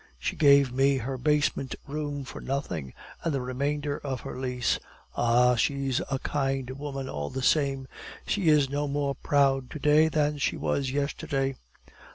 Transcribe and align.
She 0.17 0.35
gave 0.35 0.73
me 0.73 0.97
her 0.97 1.15
basement 1.15 1.75
room 1.87 2.23
for 2.23 2.41
nothing, 2.41 2.95
and 3.23 3.31
the 3.31 3.39
remainder 3.39 3.99
of 3.99 4.21
her 4.21 4.35
lease. 4.35 4.79
Ah, 5.15 5.53
she's 5.53 6.01
a 6.09 6.17
kind 6.17 6.71
woman 6.71 7.07
all 7.07 7.29
the 7.29 7.43
same; 7.43 7.87
she 8.25 8.49
is 8.49 8.67
no 8.67 8.87
more 8.87 9.13
proud 9.13 9.69
to 9.69 9.77
day 9.79 10.07
than 10.09 10.39
she 10.39 10.57
was 10.57 10.89
yesterday." 10.89 11.53